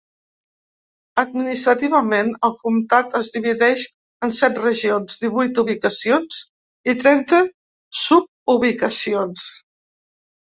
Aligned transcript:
Administrativament, 1.23 2.29
el 2.47 2.53
comtat 2.67 3.11
es 3.19 3.27
divideix 3.35 3.83
en 4.27 4.33
set 4.37 4.57
regions, 4.63 5.19
divuit 5.25 5.61
ubicacions 5.65 6.39
i 6.93 6.95
trenta 7.03 7.43
sububicacions. 8.05 9.45